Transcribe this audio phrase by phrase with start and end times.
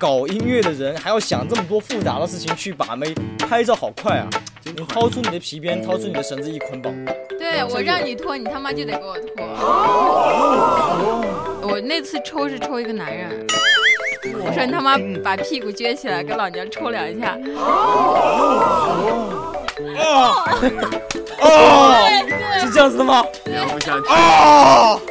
[0.00, 4.26] 搞音乐的人还要想这么多复杂的事情去把妹，拍照好快啊！
[4.64, 6.90] 你掏出你的皮鞭，掏出你的绳子一捆绑。
[7.38, 9.44] 对我让你脱，你他妈就得给我脱。
[11.68, 13.46] 我那次抽是抽一个男人，
[14.42, 17.36] 我说你他妈把屁股撅起来，给老娘抽两下。
[19.98, 20.42] 哦，
[21.42, 21.92] 哦，
[22.58, 23.22] 是这样子的吗？
[23.44, 25.09] 聊不下去。